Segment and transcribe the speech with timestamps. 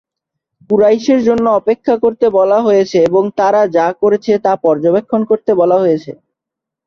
[0.69, 6.11] কুরাইশের জন্য অপেক্ষা করতে বলা হয়েছে এবং তারা যা করছে তা পর্যবেক্ষণ করতে বলা হয়েছে।